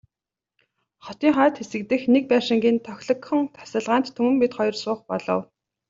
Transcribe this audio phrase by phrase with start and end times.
[1.05, 5.41] Хотын хойд хэсэг дэх нэг байшингийн тохилогхон тасалгаанд Түмэн бид хоёр суух болов.